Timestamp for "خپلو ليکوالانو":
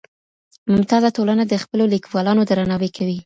1.63-2.41